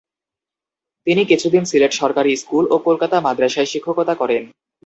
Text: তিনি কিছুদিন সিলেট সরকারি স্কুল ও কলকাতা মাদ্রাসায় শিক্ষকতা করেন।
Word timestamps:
তিনি 1.07 1.21
কিছুদিন 1.25 1.63
সিলেট 1.65 1.93
সরকারি 2.01 2.31
স্কুল 2.37 2.63
ও 2.69 2.75
কলকাতা 2.87 3.17
মাদ্রাসায় 3.25 3.71
শিক্ষকতা 3.71 4.13
করেন। 4.21 4.43